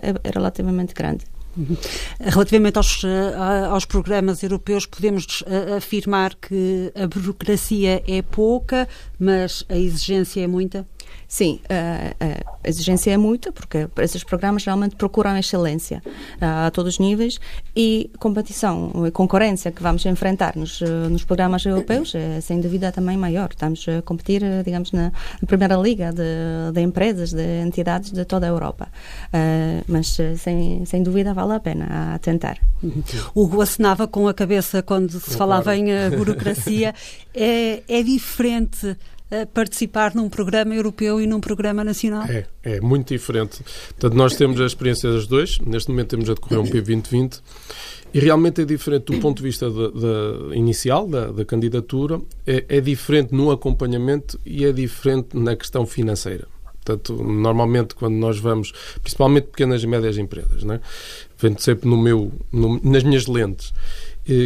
[0.01, 1.25] eh, é, é relativamente grande.
[1.55, 1.77] Uhum.
[2.19, 3.35] Relativamente aos, eh,
[3.69, 5.43] aos programas europeus, podemos
[5.77, 8.87] afirmar que a burocracia é pouca,
[9.19, 10.85] mas a exigência é muita?
[11.27, 16.01] Sim, a, a exigência é muita, porque esses programas realmente procuram excelência
[16.39, 17.39] a todos os níveis
[17.75, 23.17] e competição e concorrência que vamos enfrentar nos, nos programas europeus é sem dúvida também
[23.17, 23.49] maior.
[23.49, 25.11] Estamos a competir, digamos, na,
[25.47, 28.87] primeira liga de, de, empresas, de entidades de toda a Europa.
[29.87, 32.57] Mas sem, sem dúvida vale a pena a tentar.
[32.81, 33.03] Uhum.
[33.33, 36.93] Hugo acenava com a cabeça quando se falava em eh, burocracia.
[37.33, 38.95] é, é diferente
[39.53, 42.23] participar num programa europeu e num programa nacional?
[42.25, 43.63] É, é muito diferente.
[43.89, 45.59] Portanto, nós temos a experiência das dois.
[45.59, 47.41] Neste momento temos a decorrer um P2020
[48.13, 49.65] e realmente é diferente do ponto de vista
[50.53, 56.47] inicial da, da candidatura, é, é diferente no acompanhamento e é diferente na questão financeira.
[56.85, 60.79] Portanto, normalmente quando nós vamos, principalmente pequenas e médias empresas, né?
[61.39, 63.73] vendo sempre no meu, no, nas minhas lentes,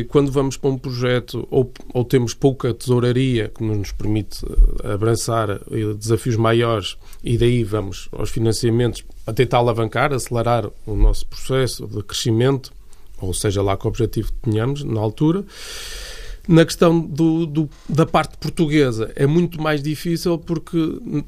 [0.10, 5.50] quando vamos para um projeto ou, ou, temos pouca tesouraria que nos permite eh, abraçar
[5.52, 11.86] eh, desafios maiores e daí vamos aos financiamentos a tentar alavancar, acelerar o nosso processo
[11.86, 12.72] de crescimento,
[13.22, 15.46] ou seja lá que objetivo tenhamos na altura.
[16.48, 20.78] Na questão do, do, da parte portuguesa é muito mais difícil porque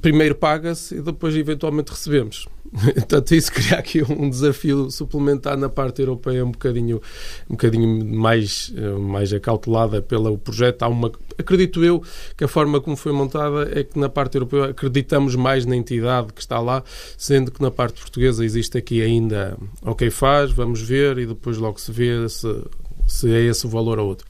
[0.02, 2.48] primeiro paga-se e depois eventualmente recebemos.
[2.94, 7.02] Portanto, isso cria aqui um desafio suplementar na parte europeia um bocadinho,
[7.50, 10.84] um bocadinho mais, eh, mais acautelada pelo projeto.
[10.84, 12.04] Há uma, acredito eu
[12.38, 16.32] que a forma como foi montada é que na parte europeia acreditamos mais na entidade
[16.32, 16.84] que está lá,
[17.18, 21.80] sendo que na parte portuguesa existe aqui ainda, ok, faz, vamos ver e depois logo
[21.80, 22.64] se vê se,
[23.08, 24.29] se é esse o valor ou outro.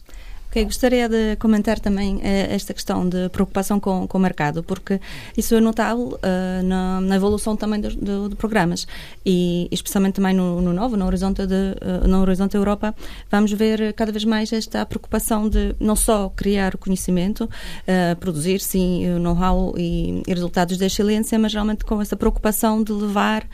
[0.50, 5.00] Okay, gostaria de comentar também eh, esta questão de preocupação com, com o mercado, porque
[5.38, 8.88] isso é notável uh, na, na, evolução também de, de, de, programas
[9.24, 12.96] e especialmente também no, no novo, no horizonte, de, uh, no horizonte Europa,
[13.30, 19.08] vamos ver cada vez mais esta preocupação de não só criar conhecimento, uh, produzir sim
[19.20, 23.48] know-how e, e, resultados de excelência, mas realmente com essa preocupação de levar,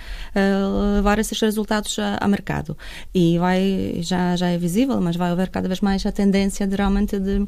[0.96, 2.78] levar esses resultados a, a mercado.
[3.14, 6.85] E vai, já, já é visível, mas vai haver cada vez mais a tendência de
[6.86, 7.48] realmente de,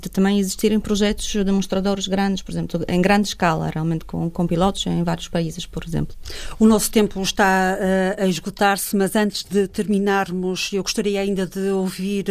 [0.00, 4.84] de também existirem projetos demonstradores grandes, por exemplo, em grande escala, realmente com, com pilotos
[4.86, 6.16] em vários países, por exemplo.
[6.58, 11.70] O nosso tempo está uh, a esgotar-se, mas antes de terminarmos, eu gostaria ainda de
[11.70, 12.26] ouvir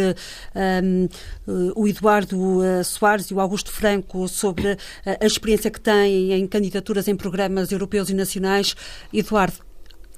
[0.54, 1.08] um,
[1.50, 6.46] uh, o Eduardo uh, Soares e o Augusto Franco sobre a experiência que têm em
[6.46, 8.74] candidaturas em programas europeus e nacionais.
[9.12, 9.56] Eduardo,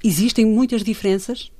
[0.03, 1.51] existem muitas diferenças?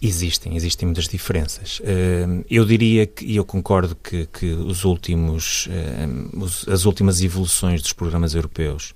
[0.00, 1.82] Existem, existem muitas diferenças.
[1.84, 6.30] Ehm, eu diria que, e eu concordo que, que os últimos, ehm,
[6.72, 8.94] as últimas evoluções dos programas europeus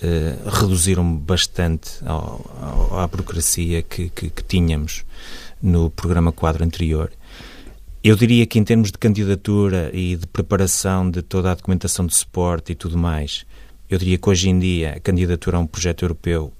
[0.00, 5.04] eh, reduziram bastante à burocracia que, que, que, tínhamos
[5.60, 7.10] no programa quadro anterior.
[8.04, 12.14] eu diria que em termos de candidatura e de preparação de toda a documentação de
[12.14, 13.44] suporte e tudo mais,
[13.90, 16.52] eu diria que hoje em dia a candidatura a um projeto europeu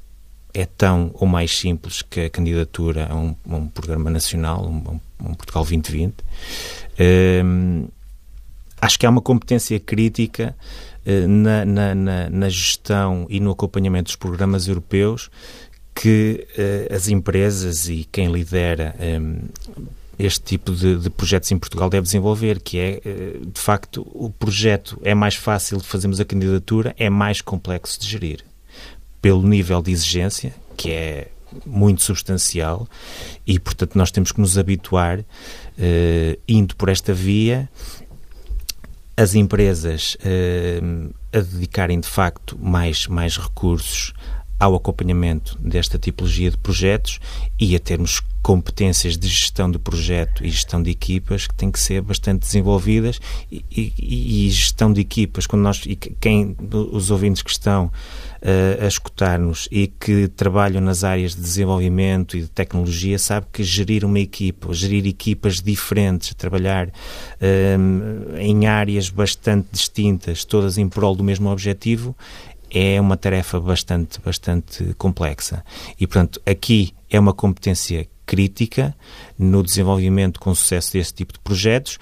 [0.54, 5.00] é tão ou mais simples que a candidatura a um, a um programa nacional, um,
[5.20, 6.14] um Portugal 2020.
[7.44, 7.88] Um,
[8.80, 10.56] acho que há uma competência crítica
[11.06, 15.30] uh, na, na, na, na, gestão e no acompanhamento dos programas europeus
[15.94, 18.94] que uh, as empresas e quem lidera
[20.18, 24.30] este tipo de, de, projetos em Portugal deve desenvolver, que é, uh, de facto, o
[24.30, 28.47] projeto é mais fácil de fazermos a candidatura, é mais complexo de gerir
[29.20, 31.28] pelo nível de exigência, que é
[31.64, 32.86] muito substancial,
[33.46, 37.68] e portanto nós temos que nos habituar, uh, indo por esta via,
[39.16, 44.12] as empresas uh, a dedicarem de facto mais, mais recursos
[44.60, 47.20] ao acompanhamento desta tipologia de projetos
[47.58, 51.78] e a termos competências de gestão de projeto e gestão de equipas que têm que
[51.78, 53.20] ser bastante desenvolvidas
[53.52, 56.56] e, e, e gestão de equipas, quando nós, e quem,
[56.92, 57.92] os ouvintes que estão
[58.80, 64.04] a escutar-nos e que trabalham nas áreas de desenvolvimento e de tecnologia, sabe que gerir
[64.04, 71.24] uma equipa, gerir equipas diferentes, trabalhar uh, em áreas bastante distintas, todas em prol do
[71.24, 72.16] mesmo objetivo,
[72.70, 75.64] é uma tarefa bastante, bastante complexa.
[75.98, 78.94] E, portanto, aqui é uma competência crítica
[79.38, 81.98] no desenvolvimento com sucesso desse tipo de projetos.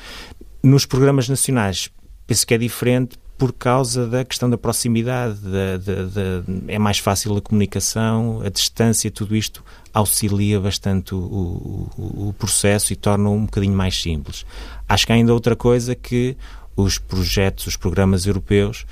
[0.63, 1.89] Nos programas nacionais,
[2.27, 6.99] penso que é diferente por causa da questão da proximidade, da, da, da, é mais
[6.99, 9.63] fácil a comunicação, a distância, tudo isto
[9.93, 14.47] auxilia bastante o, o, o processo e torna um bocadinho mais simples.
[14.89, 16.37] Acho que há ainda outra coisa que
[16.75, 18.87] os projetos, os programas europeus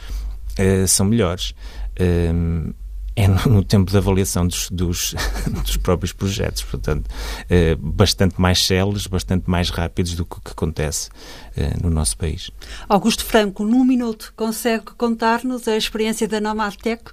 [0.58, 1.54] uh, são melhores.
[2.00, 2.72] Um,
[3.16, 5.14] é no, tempo de avaliação dos, dos,
[5.62, 11.10] dos próprios projetos, portanto, uh, bastante mais céleres, bastante mais rápidos do que, que acontece
[11.10, 12.50] uh, no nosso país.
[12.88, 17.04] Augusto Franco, num minuto, consegue contar-nos a experiência da Nomadtech?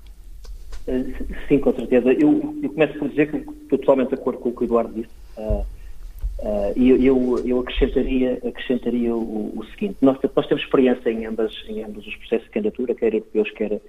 [1.47, 2.11] Sim, com certeza.
[2.13, 4.93] Eu, eu começo por dizer que estou totalmente de acordo com o que o Eduardo
[4.93, 5.09] disse.
[5.37, 5.63] Uh,
[6.41, 11.53] Uh, e eu, eu, acrescentaria, acrescentaria o, o, seguinte: nós, nós temos experiência em, ambas,
[11.67, 13.79] em ambos os processos de candidatura, quer europeus, quer,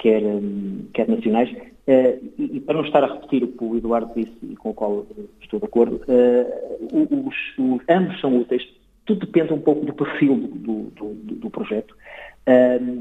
[0.00, 3.76] quer, um, quer nacionais, uh, e, e, para não estar a repetir o que o
[3.76, 5.06] Eduardo disse e com o qual
[5.40, 8.66] estou de acordo, uh, os, os, ambos são úteis,
[9.04, 11.94] tudo depende um pouco do perfil do, do, do, projeto.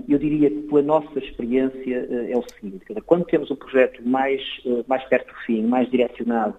[0.08, 4.42] eu diria que pela nossa experiência é o seguinte: quando temos um projeto mais,
[4.88, 6.56] mais perto do fim, mais direcionado,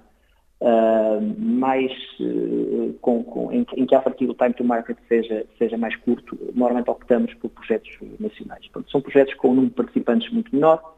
[0.61, 5.47] uh, mais uh, com, com, em, em, que a partir do time to market seja,
[5.59, 8.67] seja mais curto, normalmente optamos por projetos nacionais.
[8.69, 10.97] Portanto, são projetos com um número de participantes muito menor,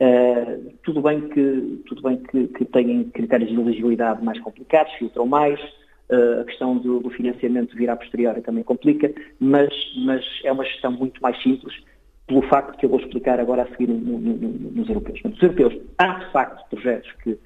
[0.00, 5.26] uh, tudo bem que, tudo bem que, que têm critérios de elegibilidade mais complicados, filtram
[5.26, 5.60] mais,
[6.40, 9.68] a questão do, do, financiamento vir a posteriori também complica, mas,
[10.06, 11.74] mas é uma gestão muito mais simples
[12.26, 15.20] pelo facto que eu vou explicar agora a seguir nos europeus.
[15.22, 17.38] Nos europeus há, de facto, projetos que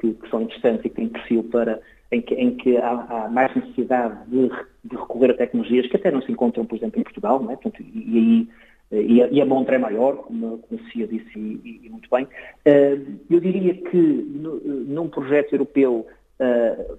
[0.00, 1.80] que, que são interessantes e que têm perfil para,
[2.10, 4.48] em que, em que há, há, mais necessidade de,
[4.84, 7.56] de, recorrer a tecnologias que até não se encontram, por exemplo, em Portugal, é?
[7.56, 7.88] Portanto, e
[8.18, 8.48] e
[8.92, 12.24] e a montra é maior, como, como a CIA disse e, e, muito bem.
[12.24, 16.08] Uh, eu diria que no, num projeto europeu,
[16.40, 16.98] uh,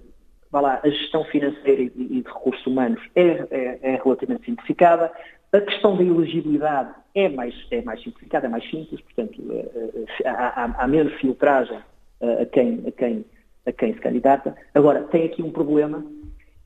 [0.50, 5.12] lá, a gestão financeira e, de recursos humanos é, é, é, relativamente simplificada.
[5.52, 10.64] A questão da elegibilidade é mais, é mais simplificada, é mais simples, portanto, uh, há,
[10.64, 11.78] há, há menos filtragem
[12.22, 13.24] a quem, a, quem,
[13.66, 14.54] a quem se candidata.
[14.74, 16.04] Agora, tem aqui um problema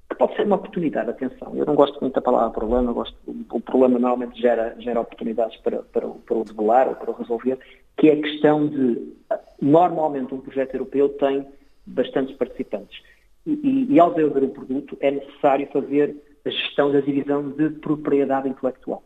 [0.09, 1.57] que pode ser uma oportunidade, atenção.
[1.57, 5.78] Eu não gosto muito da palavra problema, gosto, o problema normalmente gera, gera oportunidades para,
[5.82, 7.59] para, para o debelar ou para o resolver,
[7.96, 9.14] que é a questão de,
[9.61, 11.46] normalmente um projeto europeu tem
[11.86, 13.02] bastantes participantes.
[13.44, 17.70] E, e, e ao desenvolver um produto é necessário fazer a gestão da divisão de
[17.70, 19.02] propriedade intelectual.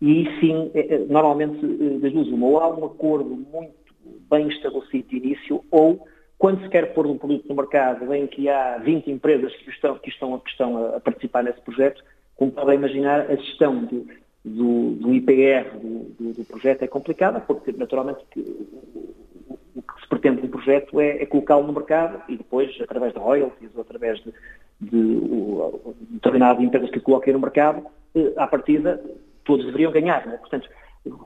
[0.00, 3.81] E sim, é, é, normalmente, eh, das duas uma, ou há um acordo muito
[4.30, 6.06] bem estabelecido de início, ou
[6.38, 9.96] quando se quer pôr um produto no mercado em que há 20 empresas que estão,
[9.98, 12.02] que estão, que estão a participar nesse projeto,
[12.34, 14.06] como podem imaginar, a gestão do,
[14.44, 20.46] do, do IPR do, do, projeto é complicada, porque naturalmente o, que se pretende com
[20.48, 24.32] o projeto é, é colocá-lo no mercado e depois, através de royalties ou através de,
[24.80, 29.02] de, de determinadas empresas que coloquem no mercado, eh, à partida
[29.44, 30.36] todos deveriam ganhar, é?
[30.36, 30.68] portanto,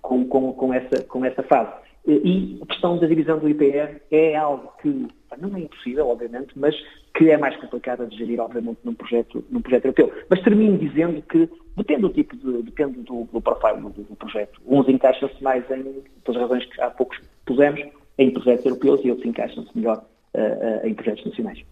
[0.02, 1.72] com, com, com, essa, com essa fase.
[2.06, 6.74] E a questão da divisão do IPR é algo que não é impossível, obviamente, mas
[7.16, 10.12] que é mais complicado de gerir, obviamente, num projeto, num projeto europeu.
[10.30, 14.60] Mas termino dizendo que depende do tipo de, depende do, do profile do, do, projeto.
[14.66, 17.80] Uns encaixam-se mais em, pelas razões que há poucos pusemos,
[18.18, 20.04] em projetos europeus e outros encaixam-se melhor
[20.34, 21.62] uh, uh, em projetos nacionais.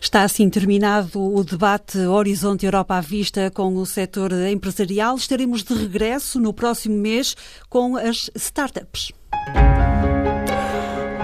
[0.00, 5.14] Está assim terminado o debate Horizonte Europa à Vista com o setor empresarial.
[5.16, 7.34] Estaremos de regresso no próximo mês
[7.70, 9.12] com as startups.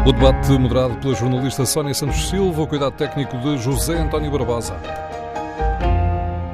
[0.06, 4.76] O debate moderado pela jornalista Sónia Santos Silva, o cuidado técnico de José António Barbosa.